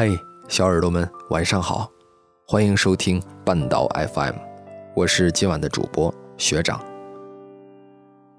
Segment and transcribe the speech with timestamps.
[0.00, 1.90] 嘿，小耳朵们，晚上好，
[2.46, 4.36] 欢迎收听半岛 FM，
[4.94, 6.80] 我是今晚的主播学长。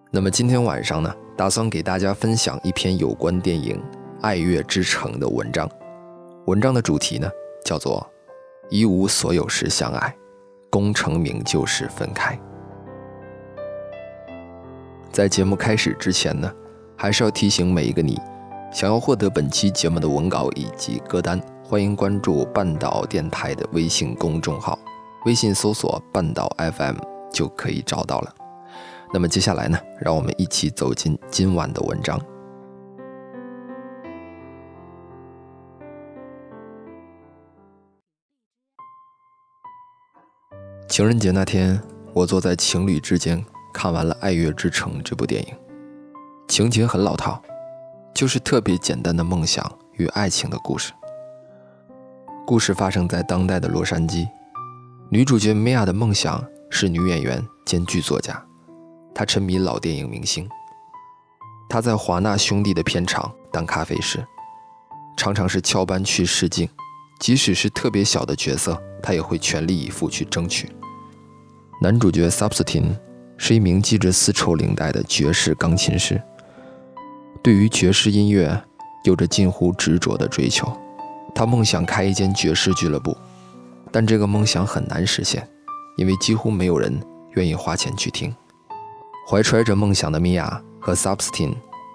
[0.10, 3.76] 那么今天晚上呢，打算给大家分享一篇有关电影
[4.22, 5.70] 《爱乐之城》的文章。
[6.46, 7.30] 文章的主题呢，
[7.66, 8.10] 叫做
[8.72, 10.16] “一无所有时相爱，
[10.70, 12.40] 功成名就时分开”。
[15.12, 16.50] 在节目开始之前呢，
[16.96, 18.18] 还是要提醒每一个你。
[18.72, 24.78] 想要获得本期节目的文稿以及歌单，欢迎关注半岛电台的微信公众号，
[25.26, 26.96] 微信搜索“半岛 FM”
[27.32, 28.36] 就可以找到了。
[29.12, 32.22] 那么接下来呢，让我们一起走进今晚的文章。
[40.88, 41.82] 情人节那天，
[42.14, 45.56] 我坐在情侣之间看完了《爱乐之城》这部电影，
[46.48, 47.42] 情节很老套。
[48.20, 50.92] 就是特别简单的梦想与爱情的故事。
[52.46, 54.28] 故事发生在当代的洛杉矶，
[55.10, 58.46] 女主角米娅的梦想是女演员兼剧作家，
[59.16, 60.46] 她沉迷老电影明星。
[61.70, 64.22] 她在华纳兄弟的片场当咖啡师，
[65.16, 66.68] 常常是翘班去试镜，
[67.22, 70.70] 即使是特别小的角色，她也会全力以赴去争取。
[71.82, 73.00] 男主角 Substin
[73.38, 76.22] 是一名系着丝绸领带的爵士钢琴师。
[77.42, 78.64] 对于爵士音乐
[79.04, 80.72] 有着近乎执着的追求，
[81.34, 83.16] 他梦想开一间爵士俱乐部，
[83.92, 85.48] 但这个梦想很难实现，
[85.98, 87.00] 因为几乎没有人
[87.32, 88.36] 愿意花钱去听。
[89.28, 91.54] 怀揣着梦想的米娅和 Substin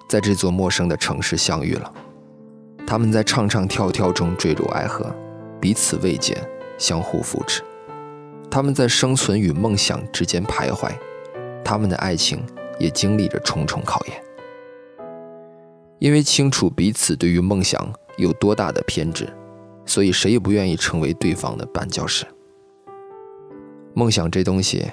[0.08, 1.92] 在这座陌生的城市相遇了，
[2.86, 5.14] 他们在唱唱跳跳中坠入爱河，
[5.60, 6.36] 彼此慰藉，
[6.78, 7.62] 相互扶持。
[8.50, 10.92] 他们在生存与梦想之间徘徊，
[11.64, 12.40] 他们的爱情
[12.78, 14.22] 也经历着重重考验。
[16.04, 19.26] 因为清楚彼此对于梦想有多大的偏执，
[19.86, 22.26] 所以谁也不愿意成为对方的绊脚石。
[23.94, 24.86] 梦想这东西，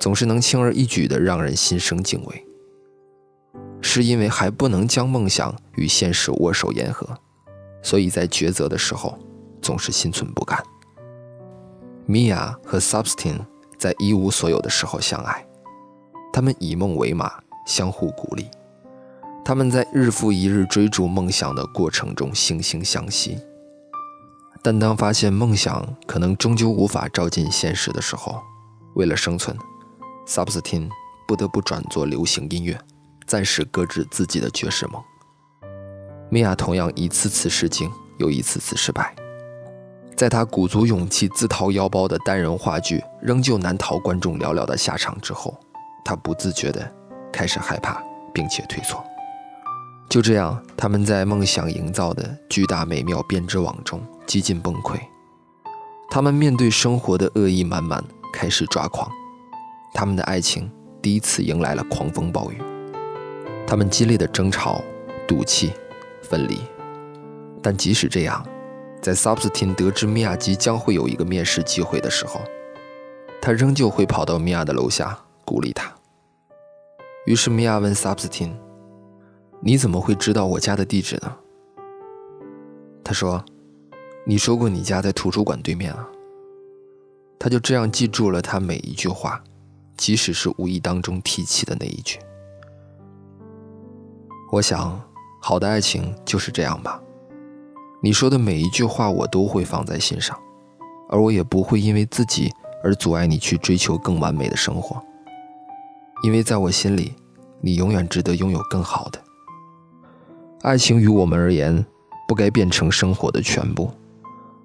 [0.00, 2.44] 总是能轻而易举地让人心生敬畏，
[3.80, 7.16] 是因为还不能将梦想与现实握手言和，
[7.80, 9.16] 所以在抉择的时候
[9.62, 10.60] 总是心存不甘。
[12.06, 13.38] 米娅和 Substin
[13.78, 15.46] 在一无所有的时候相爱，
[16.32, 17.34] 他们以梦为马，
[17.68, 18.48] 相互鼓励。
[19.46, 23.38] 他们在日复一日追逐梦想的过程中惺惺相惜，
[24.60, 28.42] 但当发现梦想可能终究无法照进现实的时候，
[28.96, 29.56] 为了生存
[30.26, 30.90] ，Substin
[31.28, 32.76] 不得不转做流行音乐，
[33.24, 35.00] 暂时搁置自己的爵士梦。
[36.28, 39.14] 米娅同样一次次试镜，又一次次失败，
[40.16, 45.56] 在她鼓足勇气自掏腰包的单人话剧仍旧难逃观众寥寥的下场之后，
[46.04, 46.92] 她不自觉地
[47.32, 48.02] 开始害怕，
[48.34, 49.00] 并且退缩。
[50.08, 54.98] 就这样，他们在梦想营造的巨大美妙编织网中几近崩溃。
[56.08, 58.02] 他们面对生活的恶意满满，
[58.32, 59.10] 开始抓狂。
[59.92, 60.70] 他们的爱情
[61.02, 62.62] 第一次迎来了狂风暴雨。
[63.66, 64.82] 他们激烈的争吵、
[65.26, 65.72] 赌气、
[66.22, 66.60] 分离。
[67.60, 68.46] 但即使这样，
[69.02, 72.40] 在 Substin 得知米娅即将会有一个面试机会的时候，
[73.42, 75.92] 他仍旧会跑到米娅的楼下鼓励她。
[77.26, 78.65] 于是米娅问 Substin。
[79.66, 81.36] 你怎么会知道我家的地址呢？
[83.02, 83.44] 他说
[84.24, 86.08] ：“你说过你家在图书馆对面啊。”
[87.36, 89.42] 他就这样记住了他每一句话，
[89.96, 92.20] 即使是无意当中提起的那一句。
[94.52, 95.02] 我想，
[95.42, 97.02] 好的爱情就是这样吧。
[98.00, 100.38] 你说的每一句话，我都会放在心上，
[101.08, 102.52] 而我也不会因为自己
[102.84, 105.02] 而阻碍你去追求更完美的生活，
[106.22, 107.16] 因为在我心里，
[107.60, 109.20] 你永远值得拥有更好的。
[110.66, 111.86] 爱情于我们而言，
[112.26, 113.88] 不该变成生活的全部。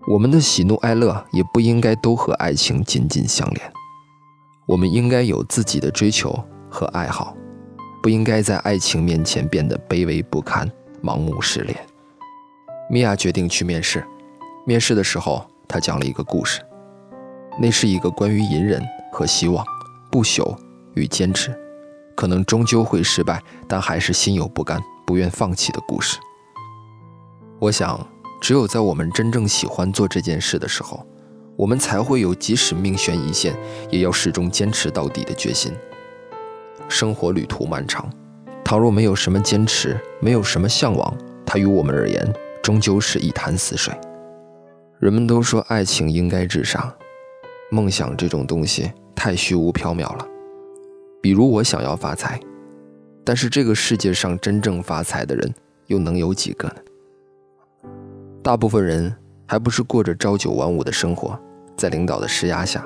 [0.07, 3.71] 我们的喜怒哀乐也不应该都和爱情紧紧相连。
[4.65, 7.37] 我们应该有自己的追求和爱好，
[8.01, 10.67] 不应该在爱情面前变得卑微不堪、
[11.03, 11.77] 盲目失恋。
[12.89, 14.03] 米娅决定去面试。
[14.65, 16.61] 面试的时候，她讲了一个故事，
[17.59, 19.63] 那是一个关于隐忍和希望、
[20.09, 20.57] 不朽
[20.95, 21.55] 与坚持，
[22.15, 24.81] 可能终究会失败，但还是心有不甘。
[25.11, 26.17] 不愿放弃的故事。
[27.59, 28.07] 我想，
[28.39, 31.05] 只有在我们真正喜欢做这件事的时候，
[31.57, 33.53] 我们才会有即使命悬一线，
[33.89, 35.73] 也要始终坚持到底的决心。
[36.87, 38.09] 生活旅途漫长，
[38.63, 41.13] 倘若没有什么坚持，没有什么向往，
[41.45, 43.93] 它于我们而言，终究是一潭死水。
[44.97, 46.89] 人们都说爱情应该至上，
[47.69, 50.25] 梦想这种东西太虚无缥缈了。
[51.21, 52.39] 比如，我想要发财。
[53.23, 55.53] 但是这个世界上真正发财的人
[55.87, 56.75] 又能有几个呢？
[58.43, 59.15] 大部分人
[59.47, 61.39] 还不是过着朝九晚五的生活，
[61.77, 62.83] 在领导的施压下，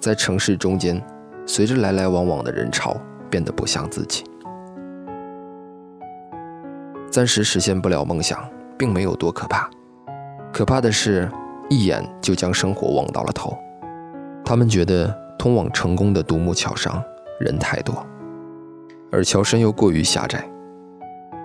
[0.00, 1.02] 在城市中间，
[1.46, 2.96] 随着来来往往的人潮，
[3.28, 4.24] 变得不像自己。
[7.10, 9.68] 暂时实现不了梦想，并没有多可怕，
[10.52, 11.28] 可怕的是，
[11.68, 13.58] 一眼就将生活望到了头。
[14.44, 17.02] 他们觉得通往成功的独木桥上
[17.40, 18.06] 人太多，
[19.12, 20.42] 而桥身又过于狭窄，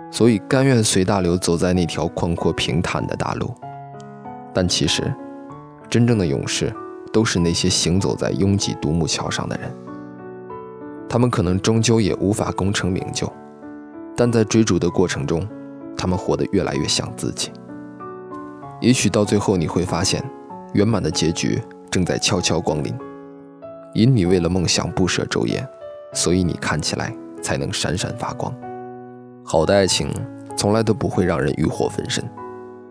[0.10, 3.54] 所以甘愿随大流走在那条宽阔平坦的大路。
[4.54, 5.14] 但其实，
[5.90, 6.74] 真正的勇士
[7.12, 9.70] 都是那些行走在拥挤独木桥上的人。
[11.10, 13.32] 他们可能终究也无法功成名就，
[14.16, 15.46] 但在追逐的过程中，
[15.98, 17.52] 他们活得越来越像自己。
[18.80, 20.24] 也许到最后你会发现，
[20.74, 21.62] 圆满的结局
[21.92, 22.98] 正在悄悄光临。
[23.94, 25.68] 因你为了梦想不舍昼夜，
[26.14, 28.54] 所以你看起来才能闪闪发光。
[29.44, 30.12] 好的爱情
[30.56, 32.24] 从来都不会让人欲火焚身。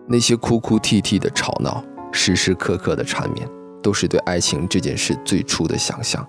[0.07, 3.47] 那些哭哭啼啼的吵闹，时时刻刻的缠绵，
[3.83, 6.25] 都是对爱情这件事最初的想象。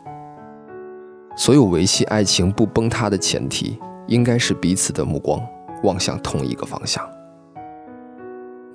[1.36, 3.78] 所有维系爱情不崩塌的前提，
[4.08, 5.40] 应该是彼此的目光
[5.84, 7.08] 望向同一个方向。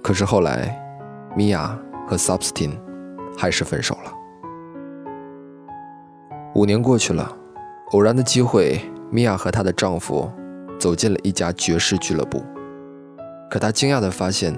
[0.01, 0.73] 可是后来，
[1.35, 2.71] 米娅和 Substin
[3.37, 4.13] 还是分手了。
[6.55, 7.29] 五年过去了，
[7.91, 8.79] 偶然的机会，
[9.13, 10.27] 米娅和她的丈夫
[10.79, 12.43] 走进了一家爵士俱乐部，
[13.47, 14.53] 可她惊讶地发现。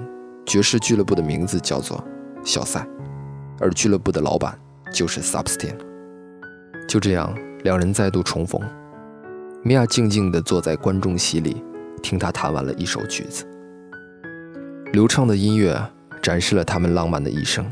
[0.46, 2.00] 爵士俱乐部的名字叫做
[2.44, 2.80] 小塞，
[3.58, 4.56] 而俱乐部的老板
[4.92, 5.74] 就是 Substin。
[6.88, 8.60] 就这样，两人再度重逢。
[9.64, 11.64] 米娅静静地坐在观众席里，
[12.00, 13.44] 听他弹完了一首曲子。
[14.92, 15.76] 流畅的音乐
[16.22, 17.66] 展示了他们浪漫的一生，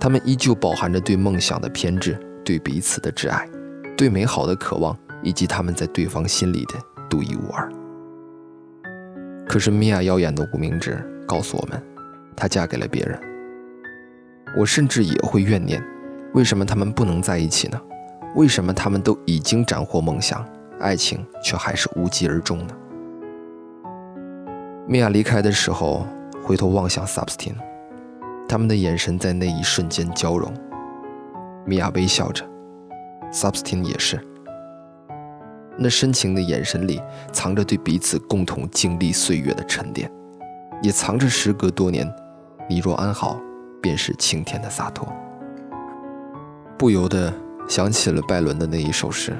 [0.00, 3.48] 他们依旧饱含着对梦想的偏执，对彼此的挚爱，
[3.96, 6.74] 对美好的渴望，以及他们在对方心里的
[7.10, 7.68] 独一无二。
[9.48, 11.04] 可是，米娅耀眼的无名指。
[11.26, 11.82] 告诉我们，
[12.36, 13.18] 她嫁给了别人。
[14.56, 15.82] 我甚至也会怨念，
[16.34, 17.80] 为什么他们不能在一起呢？
[18.34, 20.46] 为什么他们都已经斩获梦想，
[20.80, 22.74] 爱情却还是无疾而终呢？
[24.86, 26.06] 米娅离开的时候，
[26.42, 27.54] 回头望向 Substin，
[28.46, 30.52] 他们的眼神在那一瞬间交融。
[31.64, 32.44] 米娅微笑着
[33.32, 34.20] ，Substin 也是。
[35.76, 37.00] 那深情的眼神里，
[37.32, 40.10] 藏着对彼此共同经历岁月的沉淀。
[40.82, 42.10] 也藏着时隔多年，
[42.68, 43.40] 你若安好，
[43.80, 45.08] 便是晴天的洒脱。
[46.76, 47.32] 不由得
[47.68, 49.36] 想起了拜伦的那一首诗：“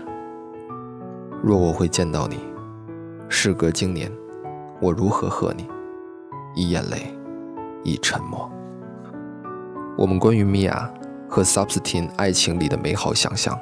[1.43, 2.39] 若我会见到你，
[3.29, 4.11] 事隔经年，
[4.81, 5.69] 我如何和你？
[6.55, 7.15] 一眼泪，
[7.83, 8.51] 一沉默。”
[9.99, 10.91] 我们关于米娅
[11.29, 13.59] 和 Substin 爱情里的美好想象，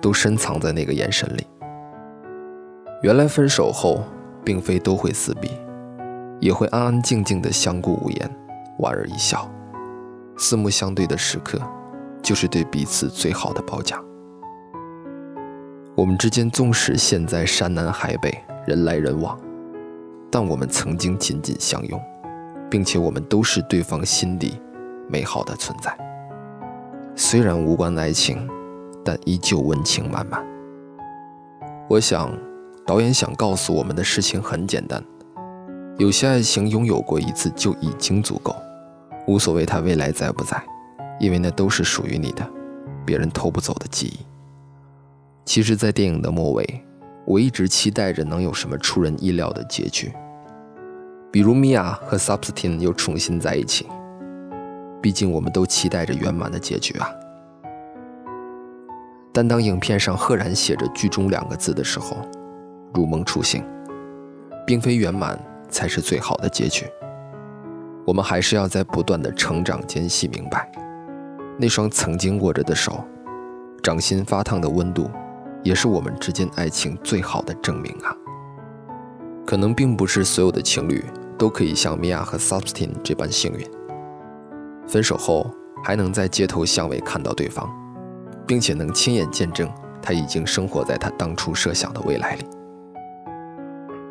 [0.00, 1.46] 都深藏在那个眼神里。
[3.02, 4.02] 原来分手后，
[4.44, 5.50] 并非都会撕逼。
[6.38, 8.36] 也会安安静静的相顾无言，
[8.78, 9.50] 莞尔一笑。
[10.36, 11.58] 四目相对的时刻，
[12.22, 14.04] 就是对彼此最好的褒奖。
[15.94, 19.38] 我们之间纵使现在山南海北，人来人往，
[20.30, 21.98] 但我们曾经紧紧相拥，
[22.68, 24.60] 并且我们都是对方心里
[25.08, 25.96] 美好的存在。
[27.14, 28.46] 虽然无关爱情，
[29.02, 30.44] 但依旧温情满满。
[31.88, 32.30] 我想，
[32.86, 35.02] 导演想告诉我们的事情很简单。
[35.98, 38.54] 有些爱情拥有过一次就已经足够，
[39.26, 40.62] 无所谓它未来在不在，
[41.18, 42.48] 因为那都是属于你的，
[43.04, 44.20] 别人偷不走的记忆。
[45.44, 46.84] 其实，在电影的末尾，
[47.24, 50.12] 我一直期待着能有什么出人意料的结局，
[51.32, 53.86] 比如米娅和 Substin 又重新在一起。
[55.02, 57.08] 毕竟，我们都期待着圆满的结局啊。
[59.32, 62.16] 但当影片上赫然写着“剧中”两个字的时候，
[62.94, 63.64] 如梦初醒，
[64.66, 65.38] 并非圆满。
[65.68, 66.86] 才是最好的结局。
[68.06, 70.70] 我们还是要在不断的成长间细明白，
[71.58, 73.04] 那双曾经握着的手，
[73.82, 75.10] 掌心发烫的温度，
[75.64, 78.14] 也是我们之间爱情最好的证明啊。
[79.44, 81.04] 可能并不是所有的情侣
[81.36, 83.68] 都可以像米娅和 Substin 这般幸运，
[84.86, 85.50] 分手后
[85.82, 87.68] 还能在街头巷尾看到对方，
[88.46, 89.68] 并且能亲眼见证
[90.00, 92.46] 他已经生活在他当初设想的未来里。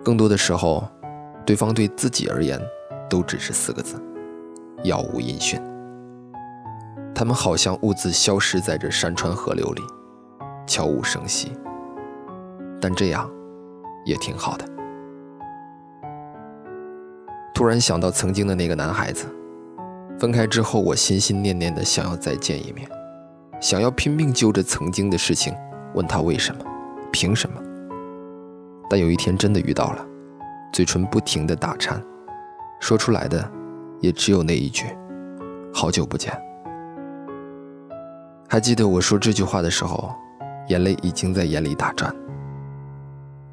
[0.05, 0.87] 更多的时候。
[1.45, 2.59] 对方对自己而言，
[3.07, 4.01] 都只是四个字：
[4.83, 5.61] 杳无音讯。
[7.13, 9.83] 他们好像兀自消失在这山川河流里，
[10.65, 11.51] 悄无声息。
[12.81, 13.29] 但这样，
[14.05, 14.65] 也挺好的。
[17.53, 19.27] 突然想到曾经的那个男孩子，
[20.17, 22.89] 分开之后，我心心念念的想要再见一面，
[23.61, 25.53] 想要拼命揪着曾经的事情，
[25.93, 26.65] 问他为什么，
[27.11, 27.61] 凭什么。
[28.89, 30.05] 但有一天真的遇到了。
[30.73, 32.03] 嘴唇不停的打颤，
[32.81, 33.49] 说出来的
[34.01, 34.85] 也只有那一句
[35.73, 36.37] ：“好久不见。
[38.49, 40.13] 还记得我说这句话的时候，
[40.67, 42.13] 眼泪已经在眼里打转。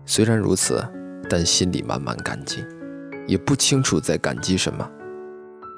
[0.05, 0.85] 虽然如此，
[1.31, 2.65] 但心里满满感激，
[3.29, 4.85] 也不清楚在感激什么。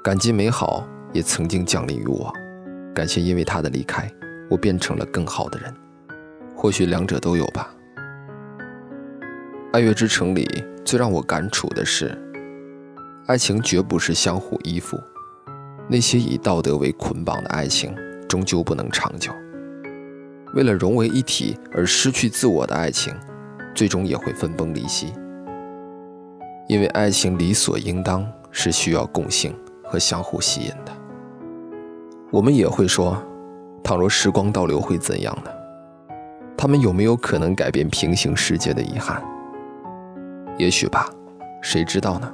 [0.02, 0.82] 感激美好
[1.12, 2.32] 也曾经降临于我，
[2.94, 4.10] 感谢因为他的离开，
[4.48, 5.74] 我变成了更好的人。
[6.56, 7.73] 或许两者都有吧。
[9.74, 10.48] 爱乐之城里
[10.84, 12.16] 最让我感触的是，
[13.26, 14.96] 爱情绝不是相互依附，
[15.88, 17.92] 那些以道德为捆绑的爱情
[18.28, 19.32] 终究不能长久。
[20.54, 23.12] 为了融为一体而失去自我的爱情，
[23.74, 25.12] 最终也会分崩离析。
[26.68, 29.52] 因为爱情理所应当是需要共性
[29.82, 30.92] 和相互吸引的。
[32.30, 33.20] 我们也会说，
[33.82, 35.50] 倘若时光倒流会怎样呢？
[36.56, 39.20] 他们有没有可能改变平行世界的遗憾？
[40.56, 41.08] 也许吧，
[41.60, 42.32] 谁知道呢？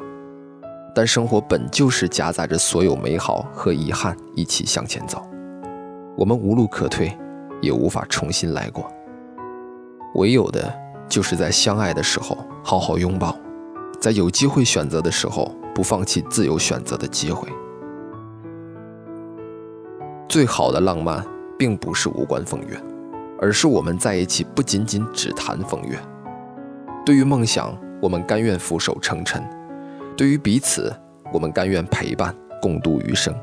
[0.92, 5.22] 但生活本就是夹杂着所有美好和遗憾一起向前走，
[6.16, 7.16] 我们无路可退，
[7.62, 8.90] 也无法重新来过。
[10.16, 10.72] 唯有的
[11.08, 13.36] 就是在相爱的时候好好拥抱，
[14.00, 17.48] 在有机会选择的时候不放弃自由选择的机会。
[20.28, 21.24] 最好的浪漫，
[21.56, 22.76] 并不是无关风月，
[23.40, 25.96] 而是我们在一起不仅仅只谈风月。
[27.06, 27.72] 对于梦想。
[28.00, 29.42] 我们甘愿俯首称臣，
[30.16, 30.90] 对于彼此，
[31.32, 33.34] 我们甘愿陪伴共度余生。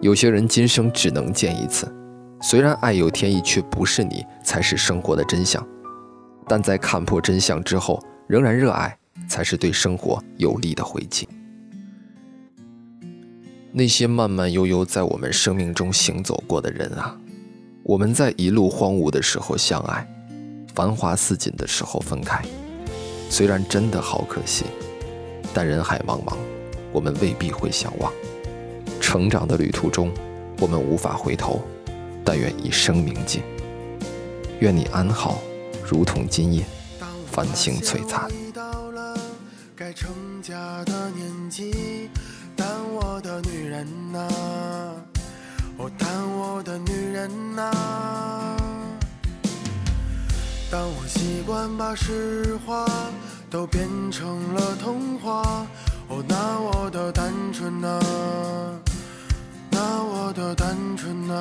[0.00, 1.86] 有些人今生只能见一次，
[2.40, 5.66] 虽然爱有天意，却不是你才是生活的真相。
[6.46, 8.96] 但在看破真相之后，仍然热爱，
[9.28, 11.28] 才是对生活有力的回击。
[13.72, 17.18] 那些慢慢悠悠在我们生命中行走过的人啊，
[17.82, 20.06] 我们在一路荒芜的时候相爱，
[20.74, 22.42] 繁华似锦的时候分开。
[23.28, 24.64] 虽然真的好可惜，
[25.52, 26.36] 但人海茫茫，
[26.92, 28.12] 我们未必会相忘。
[29.00, 30.12] 成长的旅途中，
[30.60, 31.62] 我们无法回头，
[32.24, 33.42] 但愿一生铭记。
[34.60, 35.42] 愿你安好，
[35.84, 36.64] 如同今夜
[37.30, 38.30] 繁星璀璨。
[39.76, 42.08] 该成家的年纪，
[42.54, 44.28] 但我的女人呐，
[45.76, 47.72] 哦，但我的女人呐，
[50.74, 52.84] 当我习惯把实话。
[53.48, 55.64] 都变成了童话。
[56.08, 58.00] 哦，那我的单纯啊，
[59.70, 61.40] 那我的单纯啊。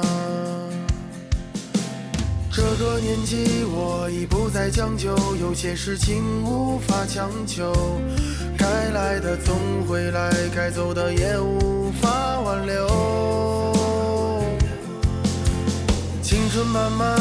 [2.52, 7.74] 这个年纪我已不再将就，有些事情无法强求。
[8.56, 9.56] 该来的总
[9.88, 13.63] 会来，该走的也无法挽留。
[16.34, 17.16] 青春慢慢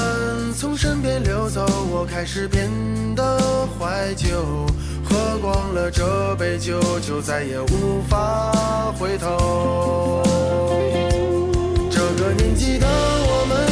[0.56, 2.70] 从身边流走，我开始变
[3.14, 4.26] 得怀旧。
[5.04, 8.50] 喝光了这杯酒，就再也无法
[8.98, 10.22] 回头。
[11.90, 13.71] 这个年纪的我们，